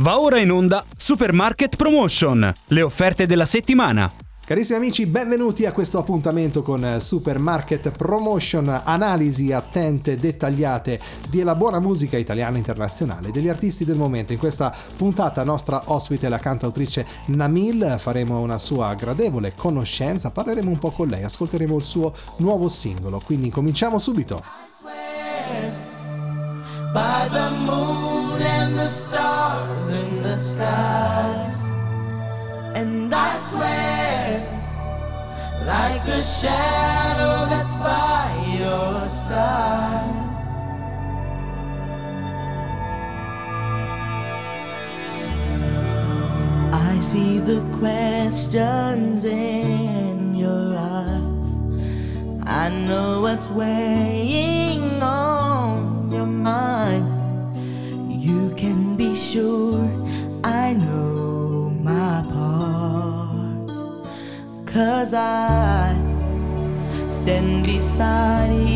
[0.00, 4.12] Va ora in onda Supermarket Promotion, le offerte della settimana.
[4.44, 11.80] Carissimi amici, benvenuti a questo appuntamento con Supermarket Promotion, analisi attente e dettagliate della buona
[11.80, 14.34] musica italiana e internazionale, degli artisti del momento.
[14.34, 20.70] In questa puntata nostra ospite è la cantautrice Namil, faremo una sua gradevole conoscenza, parleremo
[20.70, 24.44] un po' con lei, ascolteremo il suo nuovo singolo, quindi cominciamo subito.
[26.96, 31.60] By the moon and the stars in the skies
[32.74, 34.40] And I swear,
[35.66, 38.24] like the shadow that's by
[38.58, 40.22] your side.
[46.72, 51.50] I see the questions in your eyes.
[52.46, 54.55] I know what's weighing
[59.36, 59.86] sure
[60.44, 63.68] I know my part.
[64.64, 65.94] Cause I
[67.08, 68.75] stand beside you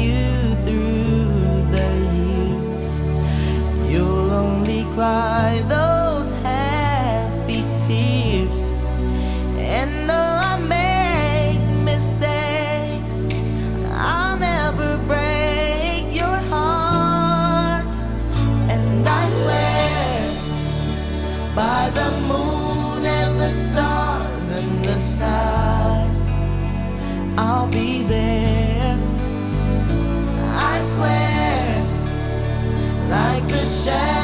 [33.61, 34.20] the shadow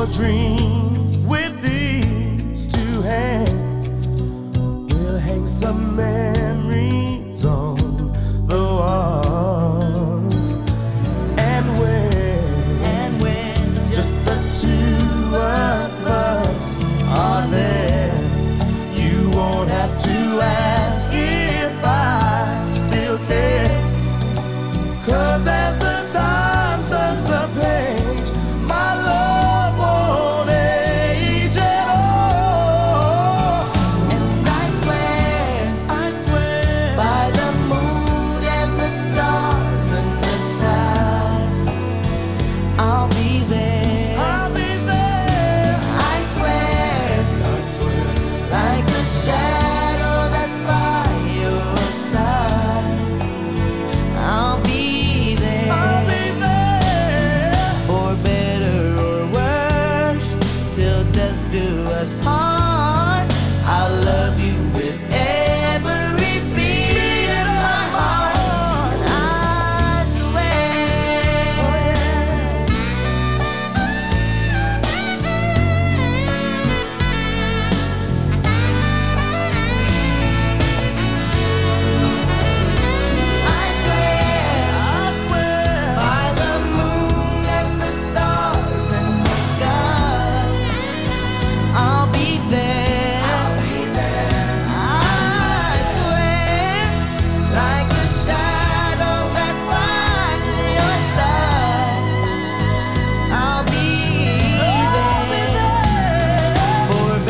[0.00, 3.49] your dreams with these two hands.
[49.20, 49.59] Shadow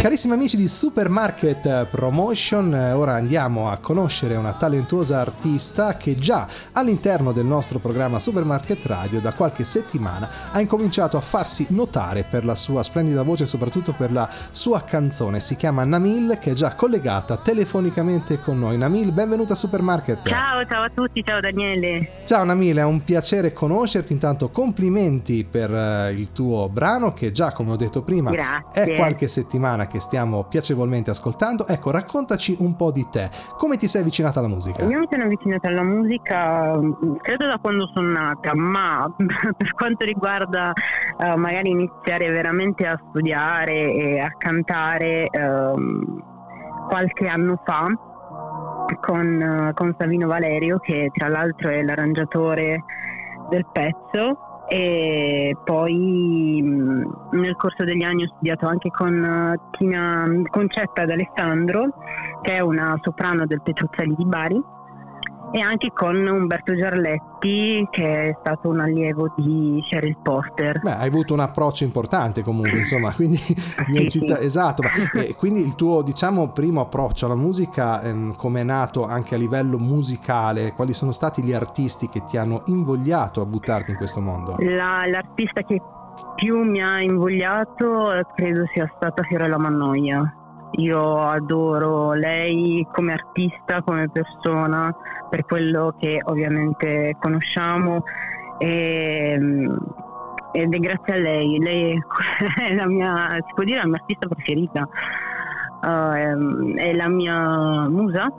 [0.00, 6.48] Carissimi amici di Supermarket Promotion, eh, ora andiamo a conoscere una talentuosa artista che già
[6.72, 12.46] all'interno del nostro programma Supermarket Radio da qualche settimana ha incominciato a farsi notare per
[12.46, 15.38] la sua splendida voce e soprattutto per la sua canzone.
[15.38, 18.78] Si chiama Namil che è già collegata telefonicamente con noi.
[18.78, 20.26] Namil, benvenuta a Supermarket.
[20.26, 22.22] Ciao, ciao a tutti, ciao Daniele.
[22.24, 24.14] Ciao Namil, è un piacere conoscerti.
[24.14, 28.94] Intanto complimenti per eh, il tuo brano che già, come ho detto prima, Grazie.
[28.94, 31.66] è qualche settimana che stiamo piacevolmente ascoltando.
[31.66, 33.28] Ecco, raccontaci un po' di te.
[33.56, 34.84] Come ti sei avvicinata alla musica?
[34.84, 40.04] Io mi sono avvicinata alla musica mm, credo da quando sono nata, ma per quanto
[40.04, 46.22] riguarda eh, magari iniziare veramente a studiare e a cantare ehm,
[46.88, 47.88] qualche anno fa,
[49.00, 52.84] con, eh, con Savino Valerio che tra l'altro è l'arrangiatore
[53.48, 61.04] del pezzo e poi nel corso degli anni ho studiato anche con eh, Tina Concetta
[61.04, 61.88] d'Alessandro
[62.40, 64.62] che è una soprano del Petruzzelli di Bari
[65.52, 70.80] e anche con Umberto Giarletti che è stato un allievo di Cheryl Porter.
[70.80, 73.38] Beh, hai avuto un approccio importante comunque, insomma, quindi
[73.94, 74.36] hai Sì, sì.
[74.38, 79.04] esatto, ma, eh, quindi il tuo, diciamo, primo approccio alla musica, ehm, come è nato
[79.04, 83.90] anche a livello musicale, quali sono stati gli artisti che ti hanno invogliato a buttarti
[83.90, 84.56] in questo mondo?
[84.60, 85.80] La- l'artista che
[86.34, 90.34] più mi ha invogliato eh, credo sia stata Fiorella Mannoia.
[90.72, 94.94] Io adoro lei come artista, come persona,
[95.28, 98.04] per quello che ovviamente conosciamo
[98.58, 99.76] e, mm,
[100.52, 101.58] ed è grazie a lei.
[101.58, 102.02] Lei
[102.58, 104.88] è la mia, si può dire, la mia artista preferita,
[105.82, 108.30] Eh, ehm, è la mia musa.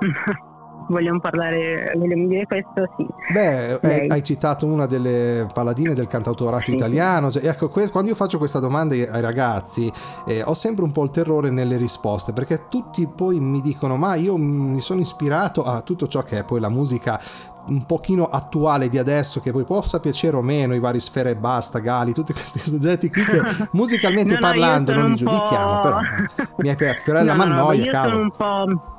[0.88, 2.88] Vogliamo parlare, vogliamo dire questo?
[2.96, 3.06] Sì.
[3.32, 4.08] Beh, eh, Lei.
[4.10, 6.74] hai citato una delle paladine del cantautorato Sì.
[6.74, 7.30] italiano.
[7.30, 9.92] cioè, ecco, que- quando io faccio questa domanda ai ragazzi,
[10.26, 14.14] eh, ho sempre un po' il terrore nelle risposte, perché tutti poi mi dicono: Ma
[14.14, 17.20] io mi sono ispirato a tutto ciò che è poi la musica
[17.66, 21.36] un pochino attuale di adesso, che poi possa piacere o meno, i vari Sfera e
[21.36, 23.42] Basta, Gali, tutti questi soggetti qui che
[23.72, 25.98] musicalmente No, no, parlando non li giudichiamo, però
[26.56, 28.10] mi hai per No, no, no, Mannoia, io cavolo.
[28.12, 28.30] sono un
[28.76, 28.96] po'.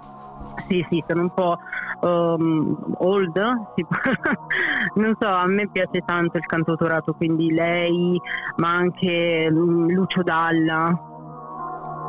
[0.67, 1.57] Sì, sì, sono un po'
[2.01, 3.35] um, old.
[4.95, 8.19] non so, a me piace tanto il cantautorato, quindi lei,
[8.57, 10.87] ma anche mm, Lucio Dalla.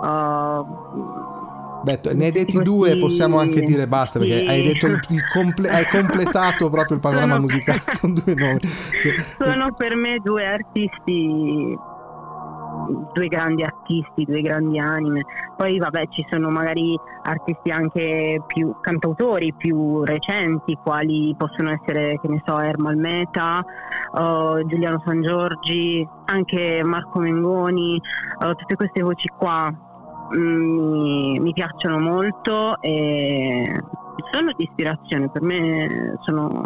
[0.03, 0.67] uh,
[1.83, 4.47] Beh, ne hai detti due, possiamo anche dire basta perché sì.
[4.49, 5.01] hai detto il
[5.33, 8.61] comple- hai completato proprio il panorama Sono- musicale con due nomi.
[9.39, 11.75] sono per me due artisti,
[13.13, 15.25] due grandi artisti, due grandi anime.
[15.57, 22.29] Poi vabbè ci sono magari artisti anche più cantautori più recenti, quali possono essere, che
[22.29, 29.29] ne so, Ermal Meta, eh, Giuliano San Giorgi, anche Marco Mengoni, eh, tutte queste voci
[29.37, 29.73] qua
[30.37, 33.73] mm, mi, mi piacciono molto e
[34.33, 36.63] sono di ispirazione, per me sono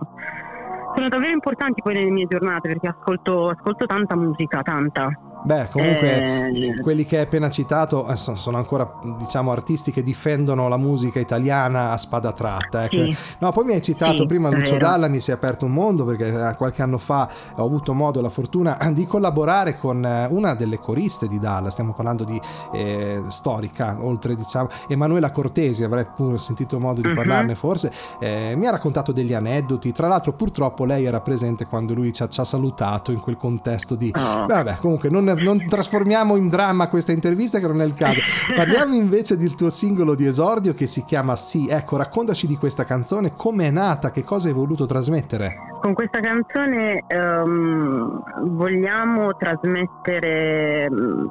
[0.94, 5.10] sono davvero importanti poi nelle mie giornate perché ascolto, ascolto tanta musica, tanta.
[5.44, 10.02] Beh, comunque Eh, quelli che hai appena citato eh, son- sono ancora diciamo artisti che
[10.02, 12.84] difendono la musica italiana a spada tratta.
[12.84, 13.04] ecco.
[13.04, 13.16] Sì.
[13.40, 14.76] No, poi mi hai citato Sì, prima Lucio.
[14.78, 18.18] Dalla, mi si è aperto un mondo perché eh, qualche anno fa ho avuto modo
[18.18, 22.40] e la fortuna di collaborare con eh, una delle coriste di Dalla, stiamo parlando di
[22.72, 27.14] eh, storica, oltre diciamo Emanuela Cortesi, avrei pure sentito modo di Mhm.
[27.14, 31.92] parlarne forse, eh, mi ha raccontato degli aneddoti, tra l'altro purtroppo lei era presente quando
[31.94, 34.10] lui ci ha, ci ha salutato in quel contesto di...
[34.16, 34.46] Oh.
[34.46, 38.20] Vabbè, comunque non, non trasformiamo in dramma questa intervista che non è il caso.
[38.54, 41.68] Parliamo invece del tuo singolo di esordio che si chiama Sì.
[41.68, 45.56] Ecco, raccontaci di questa canzone, come è nata, che cosa hai voluto trasmettere.
[45.80, 48.22] Con questa canzone ehm,
[48.56, 51.26] vogliamo trasmettere, mm,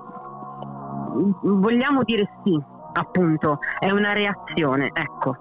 [1.41, 2.61] vogliamo dire sì,
[2.93, 5.37] appunto, è una reazione, ecco.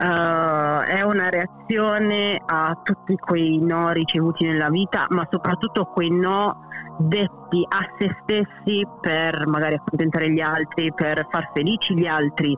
[0.00, 6.68] Eh, è una reazione a tutti quei no ricevuti nella vita, ma soprattutto quei no
[6.96, 12.56] detti a se stessi per magari accontentare gli altri, per far felici gli altri,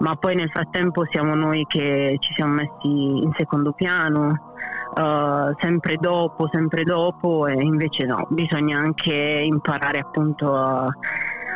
[0.00, 4.52] ma poi nel frattempo siamo noi che ci siamo messi in secondo piano,
[4.94, 10.94] eh, sempre dopo, sempre dopo, e invece no, bisogna anche imparare appunto a,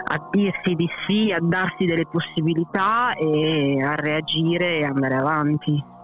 [0.09, 5.95] a dirsi di sì, a darsi delle possibilità e a reagire e andare avanti.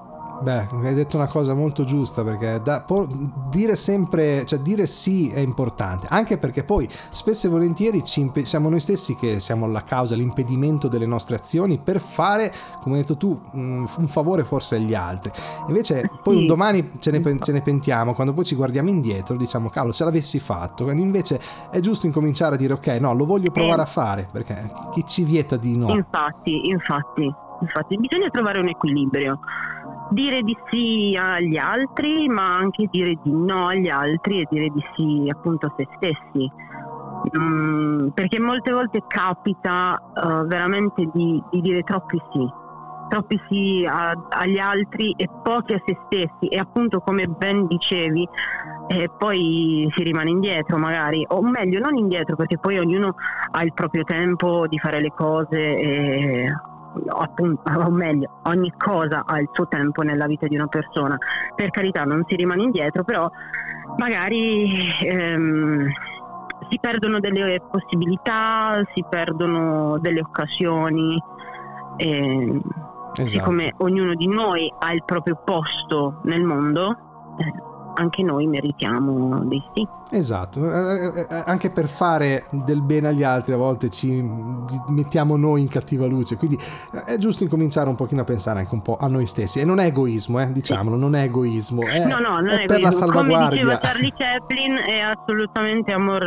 [0.43, 3.07] Beh, hai detto una cosa molto giusta perché da- po-
[3.49, 8.45] dire sempre, cioè dire sì è importante, anche perché poi spesso e volentieri ci impe-
[8.45, 13.03] siamo noi stessi che siamo la causa, l'impedimento delle nostre azioni per fare, come hai
[13.03, 15.31] detto tu, un, un favore forse agli altri.
[15.69, 19.69] Invece poi un domani ce ne, ce ne pentiamo, quando poi ci guardiamo indietro diciamo
[19.69, 23.53] cavolo se l'avessi fatto, quando invece è giusto incominciare a dire ok no, lo voglio
[23.53, 25.95] provare a fare, perché chi ci vieta di no?
[25.95, 29.39] Infatti, infatti, infatti, bisogna trovare un equilibrio.
[30.13, 34.85] Dire di sì agli altri, ma anche dire di no agli altri e dire di
[34.95, 36.51] sì appunto a se stessi.
[37.39, 42.47] Mm, perché molte volte capita eh, veramente di, di dire troppi sì,
[43.09, 48.29] troppi sì a- agli altri e pochi a se stessi e appunto come ben dicevi
[48.89, 53.15] e poi si rimane indietro magari, o meglio non indietro perché poi ognuno
[53.53, 56.53] ha il proprio tempo di fare le cose e
[56.95, 61.17] o meglio, ogni cosa ha il suo tempo nella vita di una persona.
[61.55, 63.31] Per carità non si rimane indietro, però
[63.97, 65.87] magari ehm,
[66.71, 71.23] si perdono delle possibilità, si perdono delle occasioni.
[71.97, 72.61] E
[73.13, 73.29] Esatto.
[73.29, 76.97] siccome ognuno di noi ha il proprio posto nel mondo,
[77.37, 77.53] eh,
[77.95, 79.87] anche noi meritiamo dei sì.
[80.15, 84.21] Esatto, eh, eh, eh, anche per fare del bene agli altri a volte ci
[84.89, 86.59] mettiamo noi in cattiva luce, quindi
[86.93, 89.65] eh, è giusto incominciare un pochino a pensare anche un po' a noi stessi e
[89.65, 92.83] non è egoismo, eh, diciamolo, non è egoismo, è, no, no, non è è, per
[92.83, 93.07] la egoismo.
[93.07, 93.61] Come salvaguardia.
[93.63, 96.23] diceva Charlie Chaplin, è assolutamente amor,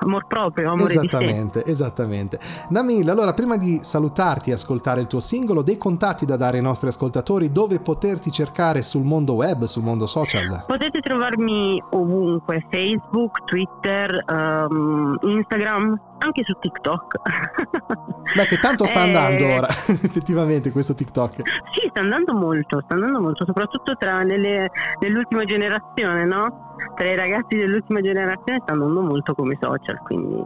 [0.00, 0.92] amor proprio, amore.
[0.92, 2.38] Esattamente, esattamente.
[2.68, 6.62] Namil, allora prima di salutarti e ascoltare il tuo singolo, dei contatti da dare ai
[6.62, 10.64] nostri ascoltatori, dove poterti cercare sul mondo web, sul mondo social?
[10.66, 17.16] Potete trovarmi ovunque, Facebook, Twitter, ehm, Instagram, anche su TikTok.
[18.36, 21.34] Beh, che tanto sta Eh, andando ora, effettivamente, questo TikTok.
[21.72, 26.74] Sì, sta andando molto, sta andando molto, soprattutto tra nelle- nell'ultima generazione, no?
[26.94, 30.44] Tra i ragazzi dell'ultima generazione sta andando molto come social, quindi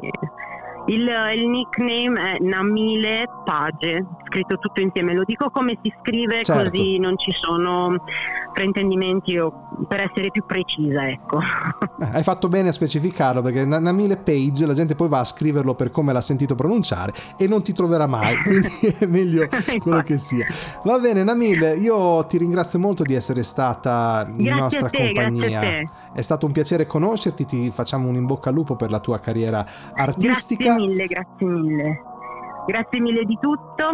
[0.87, 6.71] il, il nickname è Namile Page, scritto tutto insieme, lo dico come si scrive Certo.
[6.71, 8.03] così non ci sono
[8.53, 11.41] fraintendimenti o per essere più precisa, ecco.
[11.41, 15.25] Eh, Hai fatto bene a specificarlo perché Na- Namile Page la gente poi va a
[15.25, 19.49] scriverlo per come l'ha sentito pronunciare e non ti troverà mai, quindi è meglio
[19.81, 20.47] quello che sia.
[20.85, 25.49] Va bene Namil, io ti ringrazio molto di essere stata in Grazie nostra te, compagnia.
[25.49, 25.89] grazie a te.
[26.15, 29.19] È stato un piacere conoscerti, ti facciamo un in bocca al lupo per la tua
[29.19, 30.75] carriera artistica.
[30.75, 32.03] Grazie mille, grazie mille.
[32.67, 33.85] Grazie mille di tutto.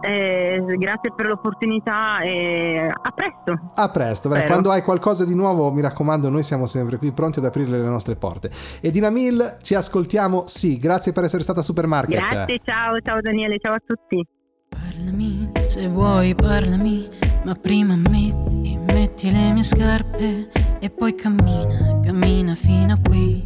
[0.00, 3.72] eh, grazie per l'opportunità e a presto.
[3.74, 4.46] A presto, Spero.
[4.46, 7.88] quando hai qualcosa di nuovo mi raccomando, noi siamo sempre qui pronti ad aprire le
[7.88, 8.50] nostre porte.
[8.80, 12.18] E di Namil ci ascoltiamo, sì, grazie per essere stata a Supermarket.
[12.18, 14.24] Grazie, ciao, ciao Daniele, ciao a tutti.
[14.68, 17.08] Parlami, se vuoi parlami,
[17.44, 23.42] ma prima metti, metti le mie scarpe e poi cammina, cammina fino a qui.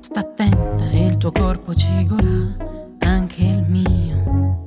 [0.00, 2.56] Sta attenta, il tuo corpo cigola,
[2.98, 4.64] anche il mio.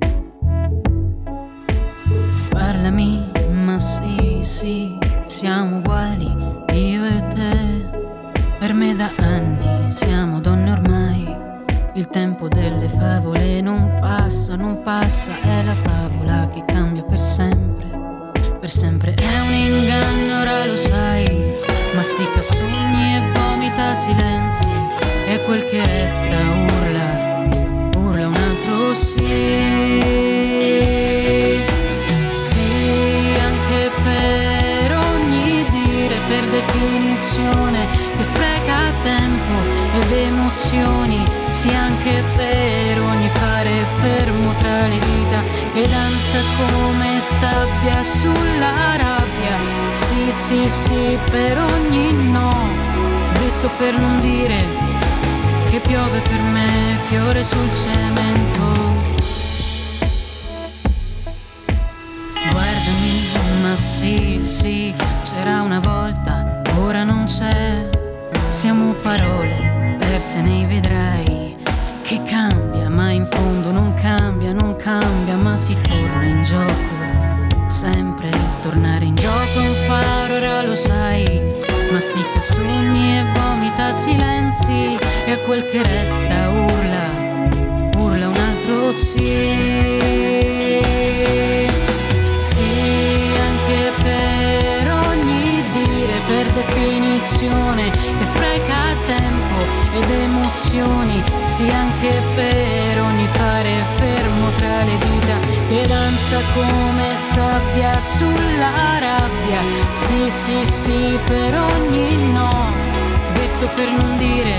[2.50, 3.32] Parlami,
[3.66, 6.28] ma sì, sì, siamo uguali,
[6.74, 8.00] io e te.
[8.60, 11.36] Per me da anni siamo donne ormai.
[11.96, 17.90] Il tempo delle favole non passa, non passa, è la favola che cambia per sempre.
[18.60, 21.21] Per sempre è un inganno, ora lo sai.
[22.02, 24.68] Mastica sogni e vomita silenzi.
[25.28, 27.48] E quel che resta urla,
[27.96, 30.02] urla un altro sì.
[32.32, 37.86] Sì, anche per ogni dire, per definizione,
[38.18, 39.54] che spreca tempo
[39.94, 41.41] ed emozioni.
[41.62, 45.42] Sì, anche per ogni fare fermo tra le dita,
[45.74, 49.60] che danza come sabbia sulla rabbia.
[49.94, 52.52] Sì, sì, sì, per ogni no,
[53.34, 54.66] detto per non dire
[55.70, 58.72] che piove per me fiore sul cemento.
[62.50, 63.28] Guardami,
[63.62, 67.88] ma sì, sì, c'era una volta, ora non c'è.
[68.48, 71.31] Siamo parole perse nei vedrai.
[72.12, 76.74] Che cambia, ma in fondo non cambia, non cambia, ma si torna in gioco.
[77.68, 78.30] Sempre
[78.62, 81.24] tornare in gioco è un faro, ora lo sai.
[81.90, 85.00] Mastica sogni e vomita silenzi.
[85.26, 87.06] E a quel che resta urla,
[87.96, 89.48] urla un altro sì.
[92.36, 98.76] Sì, anche per ogni dire, per definizione, che spreca
[99.06, 99.64] tempo
[99.94, 101.41] ed emozioni.
[101.62, 105.38] Sì, anche per ogni fare fermo tra le dita,
[105.70, 109.62] che danza come sabbia sulla rabbia.
[109.94, 112.50] Sì, sì, sì, per ogni no,
[113.34, 114.58] detto per non dire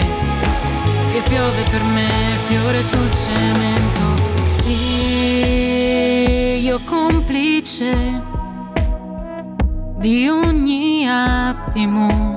[1.12, 2.08] che piove per me
[2.46, 4.14] fiore sul cemento.
[4.44, 4.76] Sì,
[6.62, 8.22] io complice
[9.96, 12.30] di ogni attimo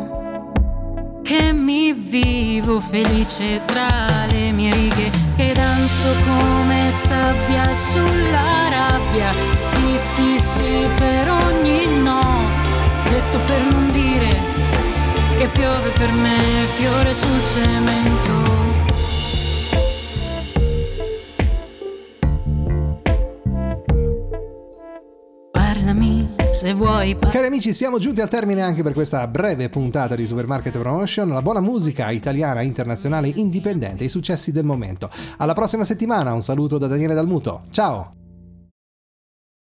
[1.22, 4.14] che mi vivo felice tra
[4.46, 9.32] le mie righe che danzo come sabbia sulla rabbia.
[9.60, 12.35] Sì, sì, sì, per ogni no,
[27.13, 31.29] par- Cari amici, siamo giunti al termine anche per questa breve puntata di Supermarket Promotion,
[31.29, 35.09] la buona musica italiana, internazionale, indipendente, i successi del momento.
[35.38, 37.62] Alla prossima settimana, un saluto da Daniele Dalmuto.
[37.69, 38.25] Ciao!